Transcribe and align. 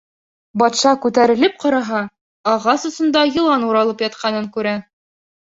Батша 0.59 0.93
күтәрелеп 1.03 1.59
ҡараһа, 1.63 1.99
ағас 2.55 2.87
осонда 2.91 3.23
йылан 3.35 3.69
уралып 3.69 4.03
ятҡанын 4.07 4.51
күрә. 4.59 4.77